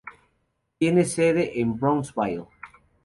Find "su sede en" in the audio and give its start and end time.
1.05-1.77